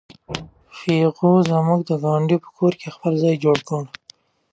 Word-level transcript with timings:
پيغو 0.79 1.31
زموږ 1.49 1.79
د 1.89 1.91
ګاونډي 2.03 2.37
په 2.43 2.49
کور 2.57 2.73
کې 2.79 2.87
خپل 2.95 3.13
ځای 3.23 3.35
جوړ 3.43 3.57
کړی 3.67 3.85
و. 3.85 3.89